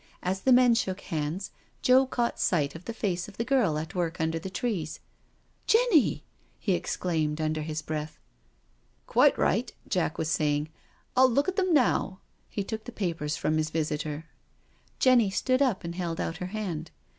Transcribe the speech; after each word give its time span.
As 0.23 0.41
the 0.41 0.51
men 0.51 0.73
shook 0.73 1.01
hands 1.01 1.51
Joe 1.83 2.07
caught 2.07 2.39
sight 2.39 2.73
of 2.73 2.85
the 2.85 2.91
face 2.93 3.27
of 3.27 3.37
the 3.37 3.43
girl 3.45 3.77
at 3.77 3.93
work 3.93 4.19
under 4.19 4.39
the 4.39 4.49
trees." 4.49 4.99
Jenny 5.67 6.23
I" 6.25 6.57
he 6.59 6.73
exclaimed 6.73 7.39
under 7.39 7.61
his 7.61 7.83
breath." 7.83 8.17
Quite 9.13 9.37
right," 9.37 9.71
Jack 9.87 10.17
was 10.17 10.27
saying," 10.29 10.69
I'll 11.15 11.29
look 11.29 11.47
at 11.47 11.55
them 11.55 11.71
now." 11.71 12.19
He 12.49 12.63
took 12.63 12.85
the 12.85 12.91
papers 12.91 13.37
from 13.37 13.57
his 13.57 13.69
visitor. 13.69 14.25
Jenny 14.97 15.29
stood 15.29 15.61
up 15.61 15.83
and 15.83 15.93
held 15.93 16.19
out 16.19 16.37
her 16.37 16.47
hand. 16.47 16.89